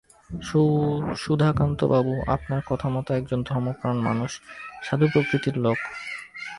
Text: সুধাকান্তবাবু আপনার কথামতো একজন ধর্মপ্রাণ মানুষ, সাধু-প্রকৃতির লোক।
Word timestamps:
সুধাকান্তবাবু 1.17 2.13
আপনার 2.27 2.61
কথামতো 2.65 3.09
একজন 3.13 3.39
ধর্মপ্রাণ 3.43 3.95
মানুষ, 3.99 4.31
সাধু-প্রকৃতির 4.83 5.55
লোক। 5.57 5.77